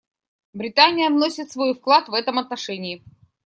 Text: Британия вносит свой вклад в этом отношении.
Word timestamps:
Британия 0.53 1.09
вносит 1.11 1.51
свой 1.51 1.75
вклад 1.75 2.09
в 2.09 2.15
этом 2.15 2.39
отношении. 2.39 3.03